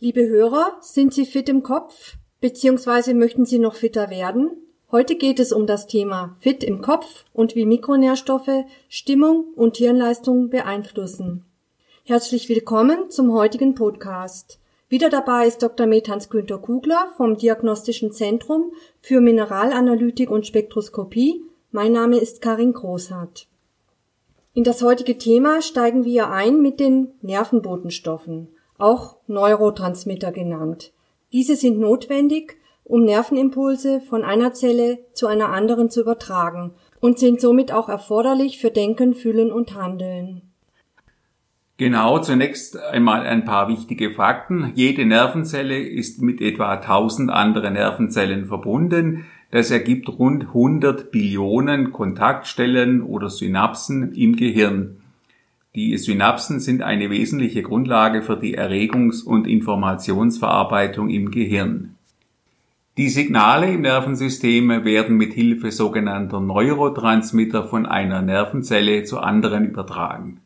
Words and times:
Liebe 0.00 0.28
Hörer, 0.28 0.76
sind 0.80 1.12
Sie 1.12 1.26
fit 1.26 1.48
im 1.48 1.64
Kopf? 1.64 2.18
Beziehungsweise 2.40 3.14
möchten 3.14 3.44
Sie 3.44 3.58
noch 3.58 3.74
fitter 3.74 4.10
werden? 4.10 4.52
Heute 4.92 5.16
geht 5.16 5.40
es 5.40 5.50
um 5.50 5.66
das 5.66 5.88
Thema 5.88 6.36
Fit 6.38 6.62
im 6.62 6.82
Kopf 6.82 7.24
und 7.32 7.56
wie 7.56 7.66
Mikronährstoffe 7.66 8.64
Stimmung 8.88 9.46
und 9.56 9.76
Hirnleistung 9.76 10.50
beeinflussen. 10.50 11.46
Herzlich 12.04 12.48
willkommen 12.48 13.10
zum 13.10 13.32
heutigen 13.32 13.74
Podcast. 13.74 14.60
Wieder 14.88 15.10
dabei 15.10 15.48
ist 15.48 15.64
Dr. 15.64 15.88
Med 15.88 16.08
Hans-Günther 16.08 16.58
Kugler 16.58 17.12
vom 17.16 17.36
Diagnostischen 17.36 18.12
Zentrum 18.12 18.70
für 19.00 19.20
Mineralanalytik 19.20 20.30
und 20.30 20.46
Spektroskopie. 20.46 21.42
Mein 21.72 21.90
Name 21.90 22.18
ist 22.18 22.40
Karin 22.40 22.72
Großhardt. 22.72 23.48
In 24.54 24.62
das 24.62 24.80
heutige 24.80 25.18
Thema 25.18 25.60
steigen 25.60 26.04
wir 26.04 26.30
ein 26.30 26.62
mit 26.62 26.78
den 26.78 27.14
Nervenbotenstoffen, 27.20 28.46
auch 28.78 29.16
Neurotransmitter 29.26 30.32
genannt. 30.32 30.92
Diese 31.32 31.56
sind 31.56 31.78
notwendig, 31.78 32.56
um 32.84 33.04
Nervenimpulse 33.04 34.00
von 34.00 34.24
einer 34.24 34.54
Zelle 34.54 34.98
zu 35.12 35.26
einer 35.26 35.50
anderen 35.50 35.90
zu 35.90 36.00
übertragen 36.00 36.72
und 37.00 37.18
sind 37.18 37.40
somit 37.40 37.72
auch 37.72 37.88
erforderlich 37.88 38.58
für 38.58 38.70
Denken, 38.70 39.14
Fühlen 39.14 39.52
und 39.52 39.74
Handeln. 39.74 40.42
Genau, 41.76 42.18
zunächst 42.18 42.76
einmal 42.76 43.24
ein 43.24 43.44
paar 43.44 43.68
wichtige 43.68 44.10
Fakten. 44.10 44.72
Jede 44.74 45.06
Nervenzelle 45.06 45.78
ist 45.78 46.20
mit 46.20 46.40
etwa 46.40 46.72
1000 46.72 47.30
anderen 47.30 47.74
Nervenzellen 47.74 48.46
verbunden. 48.46 49.26
Das 49.52 49.70
ergibt 49.70 50.08
rund 50.08 50.48
100 50.48 51.12
Billionen 51.12 51.92
Kontaktstellen 51.92 53.02
oder 53.02 53.30
Synapsen 53.30 54.12
im 54.12 54.34
Gehirn. 54.34 54.97
Die 55.74 55.96
Synapsen 55.98 56.60
sind 56.60 56.82
eine 56.82 57.10
wesentliche 57.10 57.62
Grundlage 57.62 58.22
für 58.22 58.36
die 58.36 58.56
Erregungs- 58.56 59.22
und 59.22 59.46
Informationsverarbeitung 59.46 61.10
im 61.10 61.30
Gehirn. 61.30 61.94
Die 62.96 63.10
Signale 63.10 63.70
im 63.72 63.82
Nervensystem 63.82 64.84
werden 64.84 65.16
mit 65.16 65.32
Hilfe 65.32 65.70
sogenannter 65.70 66.40
Neurotransmitter 66.40 67.62
von 67.64 67.86
einer 67.86 68.22
Nervenzelle 68.22 69.04
zu 69.04 69.20
anderen 69.20 69.66
übertragen. 69.66 70.40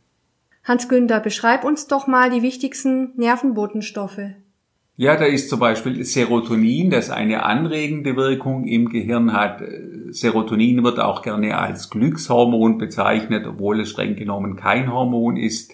Hans-Günther, 0.65 1.21
beschreib 1.21 1.65
uns 1.65 1.87
doch 1.87 2.07
mal 2.07 2.31
die 2.31 2.43
wichtigsten 2.43 3.13
Nervenbotenstoffe. 3.17 4.21
Ja, 4.97 5.17
da 5.17 5.25
ist 5.25 5.49
zum 5.49 5.61
Beispiel 5.61 6.05
Serotonin, 6.05 6.91
das 6.91 7.09
eine 7.09 7.45
anregende 7.45 8.17
Wirkung 8.17 8.67
im 8.67 8.91
Gehirn 8.91 9.33
hat. 9.33 9.63
Serotonin 10.13 10.85
wird 10.85 11.01
auch 11.01 11.23
gerne 11.23 11.59
als 11.59 11.91
Glückshormon 11.91 12.79
bezeichnet, 12.79 13.47
obwohl 13.47 13.81
es 13.81 13.91
streng 13.91 14.15
genommen 14.15 14.57
kein 14.57 14.93
Hormon 14.93 15.37
ist. 15.37 15.73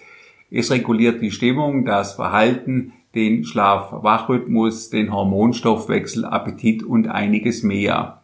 Es 0.49 0.71
reguliert 0.71 1.21
die 1.21 1.31
Stimmung, 1.31 1.85
das 1.85 2.13
Verhalten, 2.13 2.93
den 3.15 3.43
Schlaf-Wach-Rhythmus, 3.43 4.89
den 4.89 5.11
Hormonstoffwechsel, 5.13 6.25
Appetit 6.25 6.83
und 6.83 7.07
einiges 7.07 7.63
mehr. 7.63 8.21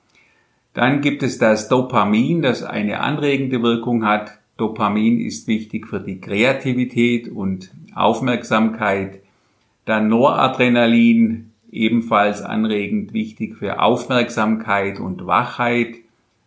Dann 0.73 1.01
gibt 1.01 1.23
es 1.23 1.37
das 1.37 1.69
Dopamin, 1.69 2.41
das 2.41 2.63
eine 2.63 2.99
anregende 3.01 3.61
Wirkung 3.61 4.05
hat. 4.05 4.39
Dopamin 4.57 5.19
ist 5.19 5.47
wichtig 5.47 5.87
für 5.87 5.99
die 5.99 6.19
Kreativität 6.19 7.27
und 7.27 7.71
Aufmerksamkeit. 7.93 9.19
Dann 9.85 10.07
Noradrenalin, 10.07 11.51
ebenfalls 11.71 12.41
anregend 12.41 13.13
wichtig 13.13 13.57
für 13.57 13.81
Aufmerksamkeit 13.81 14.99
und 14.99 15.25
Wachheit. 15.27 15.95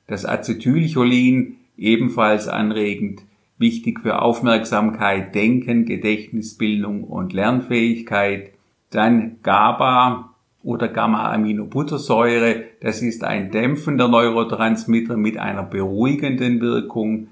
Das 0.09 0.25
Acetylcholin, 0.25 1.59
ebenfalls 1.77 2.49
anregend 2.49 3.23
wichtig 3.59 4.01
für 4.01 4.23
Aufmerksamkeit, 4.23 5.35
Denken, 5.35 5.85
Gedächtnisbildung 5.85 7.05
und 7.05 7.33
Lernfähigkeit. 7.33 8.53
Dann 8.91 9.37
GABA 9.43 10.35
oder 10.63 10.89
Gamma-Aminobuttersäure, 10.89 12.65
das 12.81 13.03
ist 13.03 13.23
ein 13.23 13.51
dämpfender 13.51 14.09
Neurotransmitter 14.09 15.17
mit 15.17 15.37
einer 15.39 15.63
beruhigenden 15.63 16.61
Wirkung. 16.61 17.29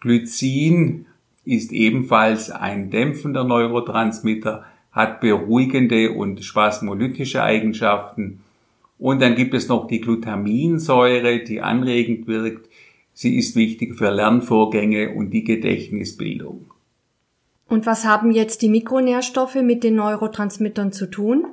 Glycin 0.00 1.06
ist 1.44 1.72
ebenfalls 1.72 2.50
ein 2.50 2.90
dämpfender 2.90 3.44
Neurotransmitter, 3.44 4.64
hat 4.90 5.20
beruhigende 5.20 6.12
und 6.12 6.42
spasmolytische 6.42 7.42
Eigenschaften. 7.42 8.40
Und 8.98 9.20
dann 9.20 9.34
gibt 9.34 9.54
es 9.54 9.68
noch 9.68 9.86
die 9.86 10.00
Glutaminsäure, 10.00 11.40
die 11.40 11.60
anregend 11.60 12.26
wirkt. 12.26 12.68
Sie 13.12 13.36
ist 13.36 13.56
wichtig 13.56 13.96
für 13.96 14.10
Lernvorgänge 14.10 15.14
und 15.14 15.30
die 15.30 15.44
Gedächtnisbildung. 15.44 16.70
Und 17.68 17.86
was 17.86 18.04
haben 18.04 18.30
jetzt 18.30 18.62
die 18.62 18.68
Mikronährstoffe 18.68 19.56
mit 19.56 19.82
den 19.84 19.96
Neurotransmittern 19.96 20.92
zu 20.92 21.10
tun? 21.10 21.46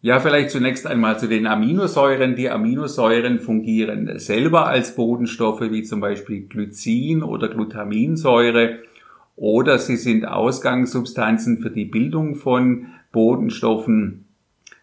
Ja, 0.00 0.20
vielleicht 0.20 0.50
zunächst 0.50 0.86
einmal 0.86 1.18
zu 1.18 1.26
den 1.26 1.48
Aminosäuren. 1.48 2.36
Die 2.36 2.50
Aminosäuren 2.50 3.40
fungieren 3.40 4.18
selber 4.18 4.68
als 4.68 4.94
Bodenstoffe, 4.94 5.62
wie 5.62 5.82
zum 5.82 6.00
Beispiel 6.00 6.42
Glycin 6.42 7.24
oder 7.24 7.48
Glutaminsäure 7.48 8.78
oder 9.34 9.78
sie 9.78 9.96
sind 9.96 10.24
Ausgangssubstanzen 10.24 11.58
für 11.58 11.70
die 11.70 11.84
Bildung 11.84 12.36
von 12.36 12.86
Bodenstoffen. 13.10 14.27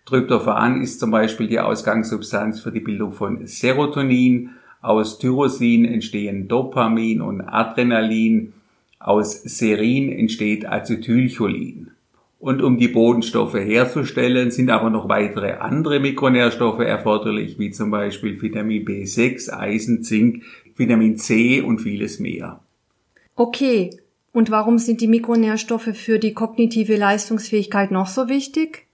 Tryptophan 0.05 0.81
ist 0.81 0.99
zum 0.99 1.09
Beispiel 1.09 1.47
die 1.47 1.59
Ausgangssubstanz 1.59 2.59
für 2.59 2.71
die 2.71 2.79
Bildung 2.79 3.11
von 3.11 3.47
Serotonin. 3.47 4.51
Aus 4.81 5.17
Tyrosin 5.17 5.83
entstehen 5.83 6.47
Dopamin 6.47 7.21
und 7.21 7.41
Adrenalin. 7.41 8.53
Aus 8.99 9.41
Serin 9.41 10.11
entsteht 10.11 10.67
Acetylcholin. 10.67 11.89
Und 12.39 12.61
um 12.61 12.77
die 12.77 12.87
Bodenstoffe 12.87 13.55
herzustellen, 13.55 14.51
sind 14.51 14.69
aber 14.69 14.91
noch 14.91 15.09
weitere 15.09 15.53
andere 15.53 15.99
Mikronährstoffe 15.99 16.81
erforderlich, 16.81 17.57
wie 17.57 17.71
zum 17.71 17.89
Beispiel 17.89 18.39
Vitamin 18.39 18.85
B6, 18.85 19.51
Eisen, 19.51 20.03
Zink, 20.03 20.43
Vitamin 20.75 21.17
C 21.17 21.61
und 21.61 21.79
vieles 21.79 22.19
mehr. 22.19 22.59
Okay, 23.35 23.89
und 24.31 24.51
warum 24.51 24.77
sind 24.77 25.01
die 25.01 25.07
Mikronährstoffe 25.07 25.95
für 25.95 26.19
die 26.19 26.33
kognitive 26.33 26.95
Leistungsfähigkeit 26.95 27.89
noch 27.89 28.07
so 28.07 28.29
wichtig? 28.29 28.85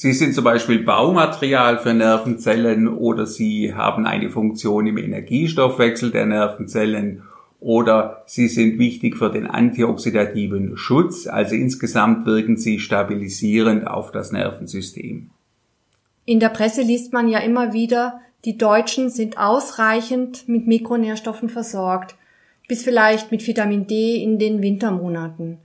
Sie 0.00 0.14
sind 0.14 0.34
zum 0.34 0.44
Beispiel 0.44 0.82
Baumaterial 0.82 1.78
für 1.78 1.92
Nervenzellen 1.92 2.88
oder 2.88 3.26
sie 3.26 3.74
haben 3.74 4.06
eine 4.06 4.30
Funktion 4.30 4.86
im 4.86 4.96
Energiestoffwechsel 4.96 6.10
der 6.10 6.24
Nervenzellen 6.24 7.24
oder 7.60 8.22
sie 8.24 8.48
sind 8.48 8.78
wichtig 8.78 9.18
für 9.18 9.30
den 9.30 9.46
antioxidativen 9.46 10.78
Schutz, 10.78 11.26
also 11.26 11.54
insgesamt 11.54 12.24
wirken 12.24 12.56
sie 12.56 12.78
stabilisierend 12.78 13.86
auf 13.86 14.10
das 14.10 14.32
Nervensystem. 14.32 15.28
In 16.24 16.40
der 16.40 16.48
Presse 16.48 16.80
liest 16.80 17.12
man 17.12 17.28
ja 17.28 17.40
immer 17.40 17.74
wieder, 17.74 18.22
die 18.46 18.56
Deutschen 18.56 19.10
sind 19.10 19.36
ausreichend 19.36 20.48
mit 20.48 20.66
Mikronährstoffen 20.66 21.50
versorgt 21.50 22.14
bis 22.68 22.82
vielleicht 22.82 23.30
mit 23.30 23.46
Vitamin 23.46 23.86
D 23.86 24.16
in 24.16 24.38
den 24.38 24.62
Wintermonaten. 24.62 25.58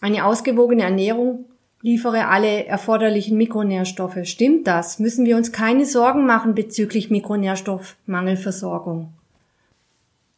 Eine 0.00 0.24
ausgewogene 0.24 0.82
Ernährung 0.82 1.44
liefere 1.82 2.28
alle 2.28 2.66
erforderlichen 2.66 3.36
Mikronährstoffe. 3.36 4.18
Stimmt 4.24 4.66
das? 4.66 4.98
Müssen 4.98 5.26
wir 5.26 5.36
uns 5.36 5.52
keine 5.52 5.86
Sorgen 5.86 6.26
machen 6.26 6.54
bezüglich 6.54 7.10
Mikronährstoffmangelversorgung? 7.10 9.12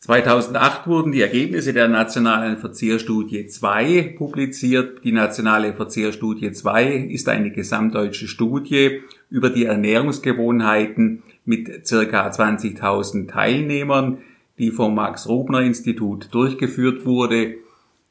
2008 0.01 0.87
wurden 0.87 1.13
die 1.13 1.21
Ergebnisse 1.21 1.75
der 1.75 1.89
nationalen 1.89 2.57
Verzehrstudie 2.57 3.47
2 3.47 4.15
publiziert. 4.17 5.05
Die 5.05 5.13
nationale 5.13 5.75
Verzehrstudie 5.75 6.53
2 6.53 6.95
ist 6.95 7.29
eine 7.29 7.51
gesamtdeutsche 7.51 8.27
Studie 8.27 9.03
über 9.29 9.51
die 9.51 9.67
Ernährungsgewohnheiten 9.67 11.23
mit 11.45 11.87
circa 11.87 12.31
20.000 12.31 13.29
Teilnehmern 13.29 14.19
die 14.61 14.71
vom 14.71 14.95
Max-Rubner-Institut 14.95 16.29
durchgeführt 16.33 17.07
wurde. 17.07 17.55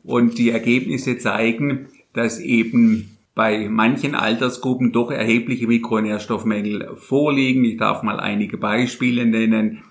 Und 0.04 0.40
die 0.40 0.50
Ergebnisse 0.50 1.20
zeigen, 1.20 1.88
dass 2.14 2.40
eben 2.40 3.16
bei 3.40 3.70
manchen 3.70 4.16
Altersgruppen 4.16 4.92
doch 4.92 5.12
erhebliche 5.12 5.66
Mikronährstoffmängel 5.66 6.98
vorliegen. 6.98 7.64
Ich 7.64 7.78
darf 7.78 8.04
mal 8.04 8.20
einige 8.20 8.58
Beispiele 8.58 9.26
nennen. 9.26 9.82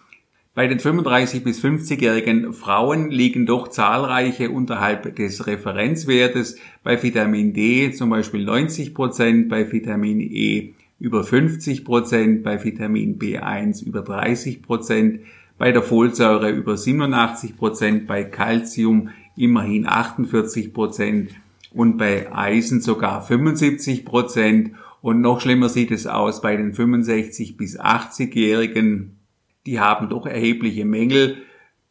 Bei 0.55 0.67
den 0.67 0.79
35 0.79 1.45
bis 1.45 1.65
50-jährigen 1.65 2.53
Frauen 2.53 3.09
liegen 3.09 3.47
doch 3.47 3.69
zahlreiche 3.69 4.51
unterhalb 4.51 5.17
des 5.17 5.47
Referenzwertes. 5.47 6.59
Bei 6.85 7.03
Vitamin 7.03 7.55
D 7.55 7.91
zum 7.93 8.11
Beispiel 8.11 8.45
90 8.45 8.93
Prozent, 8.93 9.49
bei 9.49 9.73
Vitamin 9.73 10.21
E 10.21 10.75
über 11.01 11.25
50 11.25 11.87
Prozent, 11.87 12.43
bei 12.43 12.63
Vitamin 12.63 13.19
B1 13.19 13.83
über 13.83 14.03
30 14.03 14.61
Prozent, 14.61 15.21
bei 15.57 15.73
der 15.73 15.83
Folsäure 15.83 16.51
über 16.51 16.77
87 16.77 17.57
Prozent, 17.57 18.07
bei 18.07 18.25
Calcium 18.25 19.09
immerhin 19.37 19.87
48 19.87 20.75
Prozent 20.75 21.31
und 21.73 21.99
bei 21.99 22.33
Eisen 22.33 22.81
sogar 22.81 23.23
75 23.23 24.05
Prozent. 24.05 24.73
Und 25.01 25.21
noch 25.21 25.41
schlimmer 25.41 25.69
sieht 25.69 25.91
es 25.91 26.07
aus 26.07 26.41
bei 26.41 26.57
den 26.57 26.75
65 26.75 27.57
bis 27.57 27.79
80-Jährigen. 27.79 29.19
Die 29.67 29.81
haben 29.81 30.09
doch 30.09 30.27
erhebliche 30.27 30.85
Mängel 30.85 31.43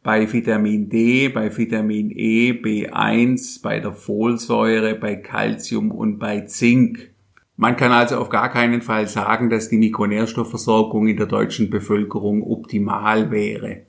bei 0.02 0.32
Vitamin 0.32 0.88
D, 0.88 1.28
bei 1.28 1.54
Vitamin 1.56 2.10
E, 2.10 2.52
B1, 2.52 3.62
bei 3.62 3.80
der 3.80 3.92
Folsäure, 3.92 4.94
bei 4.94 5.16
Calcium 5.16 5.90
und 5.90 6.18
bei 6.18 6.42
Zink. 6.42 7.10
Man 7.56 7.76
kann 7.76 7.92
also 7.92 8.18
auf 8.18 8.28
gar 8.28 8.50
keinen 8.50 8.82
Fall 8.82 9.08
sagen, 9.08 9.50
dass 9.50 9.68
die 9.68 9.78
Mikronährstoffversorgung 9.78 11.08
in 11.08 11.16
der 11.16 11.26
deutschen 11.26 11.70
Bevölkerung 11.70 12.42
optimal 12.42 13.30
wäre. 13.30 13.87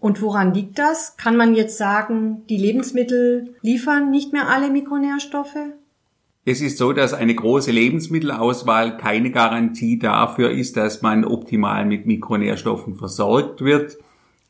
Und 0.00 0.22
woran 0.22 0.54
liegt 0.54 0.78
das? 0.78 1.16
Kann 1.16 1.36
man 1.36 1.54
jetzt 1.54 1.78
sagen, 1.78 2.42
die 2.48 2.58
Lebensmittel 2.58 3.54
liefern 3.62 4.10
nicht 4.10 4.32
mehr 4.32 4.48
alle 4.48 4.70
Mikronährstoffe? 4.70 5.56
Es 6.44 6.60
ist 6.60 6.78
so, 6.78 6.92
dass 6.92 7.12
eine 7.12 7.34
große 7.34 7.72
Lebensmittelauswahl 7.72 8.98
keine 8.98 9.32
Garantie 9.32 9.98
dafür 9.98 10.50
ist, 10.52 10.76
dass 10.76 11.02
man 11.02 11.24
optimal 11.24 11.84
mit 11.86 12.06
Mikronährstoffen 12.06 12.94
versorgt 12.94 13.62
wird. 13.62 13.98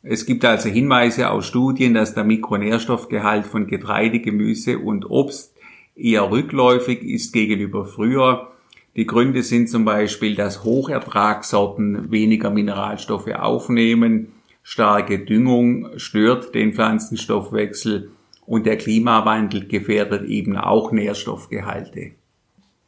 Es 0.03 0.27
gibt 0.27 0.45
also 0.45 0.69
Hinweise 0.69 1.31
aus 1.31 1.47
Studien, 1.47 1.95
dass 1.95 2.13
der 2.13 2.25
Mikronährstoffgehalt 2.25 3.47
von 3.47 3.67
Getreide, 3.67 4.21
Gemüse 4.21 4.79
und 4.79 5.09
Obst 5.09 5.55
eher 5.97 6.31
rückläufig 6.31 7.03
ist 7.03 7.33
gegenüber 7.33 7.87
früher. 7.87 8.49
Die 8.95 9.07
Gründe 9.07 9.43
sind 9.43 9.69
zum 9.69 9.85
Beispiel, 9.85 10.35
dass 10.35 10.65
Hochertragssorten 10.65 12.11
weniger 12.11 12.51
Mineralstoffe 12.51 13.29
aufnehmen, 13.29 14.33
starke 14.69 15.21
Düngung 15.21 15.97
stört 15.97 16.53
den 16.53 16.73
Pflanzenstoffwechsel 16.73 18.11
und 18.47 18.67
der 18.67 18.77
Klimawandel 18.77 19.69
gefährdet 19.69 20.29
eben 20.29 20.57
auch 20.57 20.91
Nährstoffgehalte. 20.91 22.11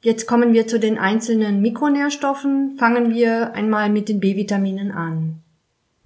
Jetzt 0.03 0.27
kommen 0.27 0.53
wir 0.53 0.67
zu 0.67 0.81
den 0.81 0.99
einzelnen 0.99 1.63
Mikronährstoffen. 1.63 2.75
Fangen 2.79 3.15
wir 3.15 3.55
einmal 3.55 3.91
mit 3.91 4.09
den 4.09 4.19
B-Vitaminen 4.19 4.91
an. 4.91 5.39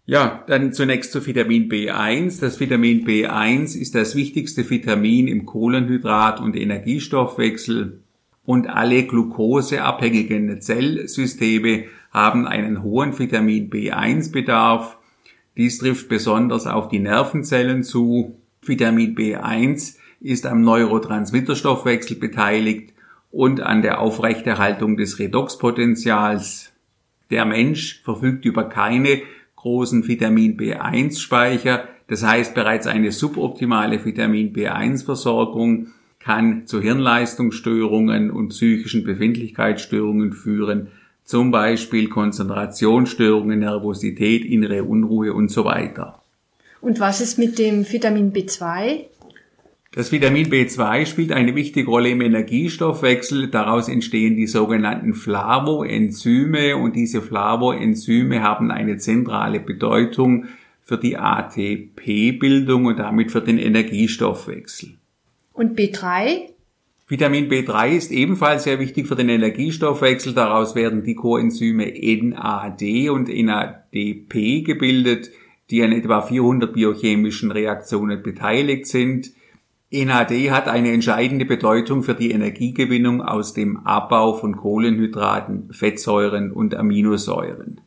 Ja, 0.05 0.45
dann 0.47 0.75
zunächst 0.75 1.11
zu 1.11 1.27
Vitamin 1.27 1.71
B1. 1.71 2.43
Das 2.43 2.61
Vitamin 2.61 3.07
B1 3.07 3.75
ist 3.75 3.95
das 3.95 4.15
wichtigste 4.15 4.69
Vitamin 4.69 5.27
im 5.27 5.47
Kohlenhydrat- 5.47 6.43
und 6.43 6.55
Energiestoffwechsel 6.55 8.03
und 8.45 8.69
alle 8.69 9.05
glukoseabhängigen 9.05 10.61
Zellsysteme 10.61 11.85
haben 12.11 12.47
einen 12.47 12.83
hohen 12.83 13.19
Vitamin 13.19 13.71
B1-Bedarf. 13.71 14.99
Dies 15.57 15.79
trifft 15.79 16.09
besonders 16.09 16.67
auf 16.67 16.89
die 16.89 16.99
Nervenzellen 16.99 17.83
zu. 17.83 18.37
Vitamin 18.63 19.15
B1 19.15 19.97
ist 20.21 20.47
am 20.47 20.63
Neurotransmitterstoffwechsel 20.63 22.17
beteiligt 22.17 22.95
und 23.31 23.61
an 23.61 23.83
der 23.83 24.01
Aufrechterhaltung 24.01 24.97
des 24.97 25.19
Redoxpotentials. 25.19 26.73
Der 27.31 27.45
Mensch 27.45 28.03
verfügt 28.05 28.45
über 28.45 28.65
keine 28.65 29.23
großen 29.57 30.07
Vitamin 30.07 30.57
B1-Speicher, 30.57 31.89
das 32.09 32.25
heißt 32.25 32.55
bereits 32.55 32.87
eine 32.87 33.11
suboptimale 33.11 34.05
Vitamin 34.05 34.53
B1-Versorgung 34.53 35.89
kann 36.19 36.67
zu 36.67 36.81
Hirnleistungsstörungen 36.81 38.31
und 38.31 38.49
psychischen 38.49 39.03
Befindlichkeitsstörungen 39.03 40.33
führen, 40.33 40.89
zum 41.25 41.51
Beispiel 41.51 42.09
Konzentrationsstörungen, 42.09 43.61
Nervosität, 43.61 44.45
innere 44.45 44.85
Unruhe 44.85 45.33
und 45.33 45.51
so 45.51 45.65
weiter. 45.65 46.23
Und 46.81 47.01
was 47.01 47.21
ist 47.21 47.39
mit 47.39 47.59
dem 47.59 47.91
Vitamin 47.91 48.33
B2? 48.33 49.05
Das 49.95 50.11
Vitamin 50.11 50.51
B2 50.51 51.05
spielt 51.05 51.33
eine 51.33 51.55
wichtige 51.55 51.89
Rolle 51.89 52.09
im 52.09 52.23
Energiestoffwechsel. 52.23 53.49
Daraus 53.49 53.89
entstehen 53.89 54.37
die 54.37 54.47
sogenannten 54.47 55.13
Flavoenzyme 55.13 56.79
und 56.79 56.97
diese 56.97 57.21
Flavoenzyme 57.21 58.43
haben 58.43 58.71
eine 58.71 58.97
zentrale 58.97 59.61
Bedeutung 59.61 60.47
für 60.83 60.97
die 60.97 61.19
ATP-Bildung 61.19 62.87
und 62.87 62.99
damit 62.99 63.31
für 63.31 63.43
den 63.43 63.59
Energiestoffwechsel. 63.59 64.95
Und 65.53 65.79
B3? 65.79 66.52
Vitamin 67.13 67.51
B3 67.51 67.91
ist 67.91 68.11
ebenfalls 68.11 68.65
sehr 68.65 68.79
wichtig 68.79 69.07
für 69.07 69.17
den 69.17 69.29
Energiestoffwechsel. 69.29 70.33
Daraus 70.33 70.75
werden 70.75 71.05
die 71.05 71.15
Coenzyme 71.15 71.93
NAD 71.93 73.11
und 73.11 73.29
NADP 73.29 74.63
gebildet, 74.63 75.31
die 75.69 75.83
an 75.83 75.93
etwa 75.93 76.23
400 76.23 76.73
biochemischen 76.73 77.51
Reaktionen 77.51 78.23
beteiligt 78.23 78.87
sind. 78.87 79.31
NAD 79.91 80.31
hat 80.53 80.69
eine 80.69 80.91
entscheidende 80.91 81.45
Bedeutung 81.45 82.03
für 82.03 82.15
die 82.15 82.31
Energiegewinnung 82.31 83.21
aus 83.21 83.53
dem 83.53 83.87
Abbau 83.87 84.33
von 84.33 84.57
Kohlenhydraten, 84.57 85.71
Fettsäuren 85.71 86.51
und 86.51 86.75
Aminosäuren. 86.75 87.83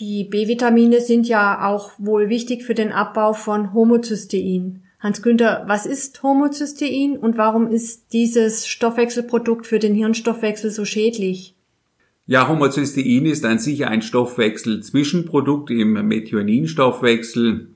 Die 0.00 0.24
B-Vitamine 0.24 1.00
sind 1.00 1.28
ja 1.28 1.68
auch 1.68 1.92
wohl 1.98 2.30
wichtig 2.30 2.64
für 2.64 2.74
den 2.74 2.90
Abbau 2.90 3.32
von 3.32 3.72
Homozystein. 3.72 4.83
Hans-Günther, 5.04 5.64
was 5.66 5.84
ist 5.84 6.22
Homozystein 6.22 7.18
und 7.18 7.36
warum 7.36 7.68
ist 7.68 8.14
dieses 8.14 8.66
Stoffwechselprodukt 8.66 9.66
für 9.66 9.78
den 9.78 9.94
Hirnstoffwechsel 9.94 10.70
so 10.70 10.86
schädlich? 10.86 11.54
Ja, 12.26 12.48
Homozystein 12.48 13.26
ist 13.26 13.44
an 13.44 13.58
sich 13.58 13.84
ein 13.86 14.00
Stoffwechsel-Zwischenprodukt 14.00 15.70
im 15.70 15.92
Methioninstoffwechsel. 16.08 17.68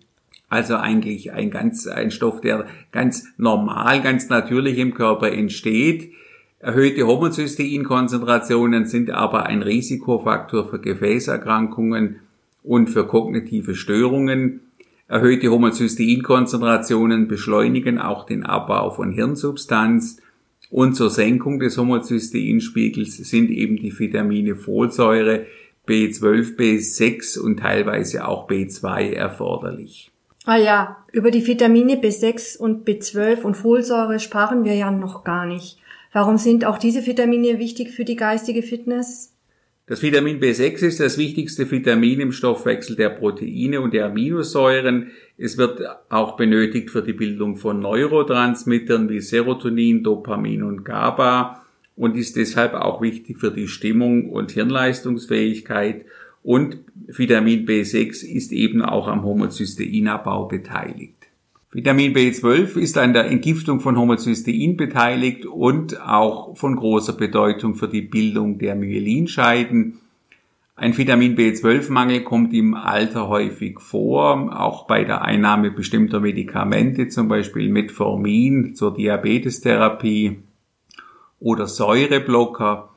Also 0.48 0.76
eigentlich 0.76 1.30
ein 1.32 1.50
ganz, 1.50 1.86
ein 1.86 2.10
Stoff, 2.10 2.40
der 2.40 2.66
ganz 2.92 3.26
normal, 3.36 4.00
ganz 4.00 4.30
natürlich 4.30 4.78
im 4.78 4.94
Körper 4.94 5.30
entsteht. 5.30 6.12
Erhöhte 6.60 7.06
Homozysteinkonzentrationen 7.06 8.86
sind 8.86 9.10
aber 9.10 9.44
ein 9.44 9.60
Risikofaktor 9.60 10.66
für 10.70 10.80
Gefäßerkrankungen 10.80 12.20
und 12.62 12.88
für 12.88 13.06
kognitive 13.06 13.74
Störungen. 13.74 14.60
Erhöhte 15.08 15.50
Homozysteinkonzentrationen 15.50 17.28
beschleunigen 17.28 17.98
auch 17.98 18.26
den 18.26 18.44
Abbau 18.44 18.90
von 18.90 19.10
Hirnsubstanz 19.10 20.20
und 20.70 20.94
zur 20.94 21.08
Senkung 21.08 21.58
des 21.58 21.78
Homozysteinspiegels 21.78 23.16
sind 23.16 23.50
eben 23.50 23.76
die 23.76 23.98
Vitamine 23.98 24.54
Folsäure, 24.54 25.46
B12, 25.86 26.56
B6 26.58 27.38
und 27.40 27.60
teilweise 27.60 28.28
auch 28.28 28.50
B2 28.50 29.12
erforderlich. 29.12 30.10
Ah 30.44 30.58
ja, 30.58 30.98
über 31.10 31.30
die 31.30 31.46
Vitamine 31.46 31.94
B6 31.94 32.58
und 32.58 32.86
B12 32.86 33.42
und 33.42 33.56
Folsäure 33.56 34.20
sprachen 34.20 34.64
wir 34.64 34.74
ja 34.74 34.90
noch 34.90 35.24
gar 35.24 35.46
nicht. 35.46 35.78
Warum 36.12 36.36
sind 36.36 36.66
auch 36.66 36.76
diese 36.76 37.06
Vitamine 37.06 37.58
wichtig 37.58 37.92
für 37.92 38.04
die 38.04 38.16
geistige 38.16 38.62
Fitness? 38.62 39.32
Das 39.88 40.02
Vitamin 40.02 40.38
B6 40.38 40.84
ist 40.84 41.00
das 41.00 41.16
wichtigste 41.16 41.70
Vitamin 41.70 42.20
im 42.20 42.32
Stoffwechsel 42.32 42.94
der 42.94 43.08
Proteine 43.08 43.80
und 43.80 43.94
der 43.94 44.04
Aminosäuren. 44.04 45.12
Es 45.38 45.56
wird 45.56 45.80
auch 46.10 46.36
benötigt 46.36 46.90
für 46.90 47.02
die 47.02 47.14
Bildung 47.14 47.56
von 47.56 47.80
Neurotransmittern 47.80 49.08
wie 49.08 49.20
Serotonin, 49.20 50.02
Dopamin 50.02 50.62
und 50.62 50.84
GABA 50.84 51.64
und 51.96 52.18
ist 52.18 52.36
deshalb 52.36 52.74
auch 52.74 53.00
wichtig 53.00 53.38
für 53.38 53.50
die 53.50 53.66
Stimmung 53.66 54.28
und 54.28 54.52
Hirnleistungsfähigkeit. 54.52 56.04
Und 56.42 56.80
Vitamin 57.06 57.66
B6 57.66 58.26
ist 58.26 58.52
eben 58.52 58.82
auch 58.82 59.08
am 59.08 59.24
Homozysteinabbau 59.24 60.48
beteiligt. 60.48 61.17
Vitamin 61.70 62.14
B12 62.14 62.78
ist 62.78 62.96
an 62.96 63.12
der 63.12 63.26
Entgiftung 63.26 63.80
von 63.80 63.98
Homozystein 63.98 64.78
beteiligt 64.78 65.44
und 65.44 66.00
auch 66.00 66.56
von 66.56 66.76
großer 66.76 67.12
Bedeutung 67.12 67.74
für 67.74 67.88
die 67.88 68.00
Bildung 68.00 68.58
der 68.58 68.74
Myelinscheiden. 68.74 70.00
Ein 70.76 70.96
Vitamin 70.96 71.36
B12-Mangel 71.36 72.22
kommt 72.22 72.54
im 72.54 72.72
Alter 72.72 73.28
häufig 73.28 73.80
vor, 73.80 74.58
auch 74.58 74.86
bei 74.86 75.04
der 75.04 75.22
Einnahme 75.22 75.70
bestimmter 75.70 76.20
Medikamente, 76.20 77.08
zum 77.08 77.28
Beispiel 77.28 77.68
Metformin 77.68 78.74
zur 78.74 78.94
Diabetestherapie 78.94 80.38
oder 81.38 81.66
Säureblocker. 81.66 82.88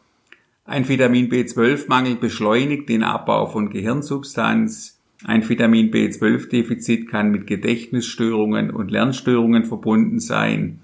Ein 0.64 0.88
Vitamin 0.88 1.28
B12-Mangel 1.30 2.16
beschleunigt 2.16 2.88
den 2.88 3.04
Abbau 3.04 3.48
von 3.48 3.70
Gehirnsubstanz, 3.70 5.01
ein 5.26 5.48
Vitamin 5.48 5.92
B12-Defizit 5.92 7.08
kann 7.08 7.32
mit 7.32 7.48
Gedächtnisstörungen 7.48 8.72
und 8.72 8.92
Lernstörungen 8.92 9.66
verbunden 9.66 10.20
sein 10.20 10.82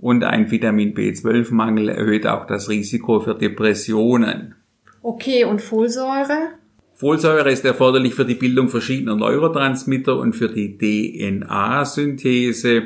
und 0.00 0.24
ein 0.24 0.50
Vitamin 0.50 0.94
B12-Mangel 0.94 1.90
erhöht 1.90 2.26
auch 2.26 2.46
das 2.46 2.70
Risiko 2.70 3.20
für 3.20 3.34
Depressionen. 3.34 4.54
Okay, 5.02 5.44
und 5.44 5.60
Folsäure? 5.60 6.52
Folsäure 6.94 7.50
ist 7.50 7.64
erforderlich 7.64 8.14
für 8.14 8.24
die 8.24 8.34
Bildung 8.34 8.68
verschiedener 8.68 9.16
Neurotransmitter 9.16 10.18
und 10.18 10.34
für 10.34 10.48
die 10.48 10.78
DNA-Synthese. 10.78 12.82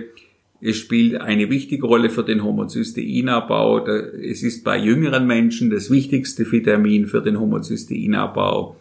Es 0.60 0.76
spielt 0.76 1.20
eine 1.20 1.50
wichtige 1.50 1.86
Rolle 1.86 2.10
für 2.10 2.24
den 2.24 2.42
Homozysteinabbau. 2.42 3.86
Es 3.86 4.42
ist 4.42 4.64
bei 4.64 4.78
jüngeren 4.78 5.26
Menschen 5.26 5.70
das 5.70 5.90
wichtigste 5.90 6.50
Vitamin 6.50 7.06
für 7.06 7.22
den 7.22 7.38
Homozysteinabbau. 7.38 8.76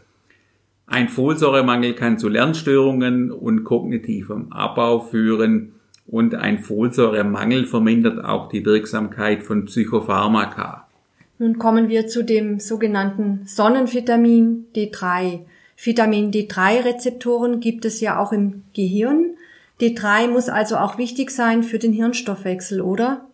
Ein 0.86 1.10
Folsäuremangel 1.10 1.94
kann 1.94 2.20
zu 2.20 2.28
Lernstörungen 2.28 3.32
und 3.32 3.63
kognitivem 3.63 4.52
Abbau 4.52 5.00
führen 5.00 5.74
und 6.06 6.36
ein 6.36 6.60
Folsäuremangel 6.60 7.66
vermindert 7.66 8.24
auch 8.24 8.50
die 8.50 8.66
Wirksamkeit 8.66 9.44
von 9.44 9.66
Psychopharmaka. 9.66 10.88
Nun 11.40 11.58
kommen 11.58 11.90
wir 11.90 12.08
zu 12.08 12.24
dem 12.24 12.60
sogenannten 12.60 13.42
Sonnenvitamin 13.46 14.66
D3. 14.75 15.40
Vitamin 15.82 16.32
D3-Rezeptoren 16.32 17.60
gibt 17.60 17.86
es 17.86 18.00
ja 18.00 18.20
auch 18.20 18.32
im 18.32 18.63
Gehirn. 18.74 19.32
D3 19.82 20.28
muss 20.28 20.50
also 20.50 20.78
auch 20.78 20.98
wichtig 20.98 21.32
sein 21.32 21.63
für 21.63 21.80
den 21.80 21.94
Hirnstoffwechsel, 21.94 22.82
oder? 22.82 23.25